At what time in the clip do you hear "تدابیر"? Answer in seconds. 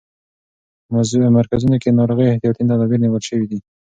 2.69-2.99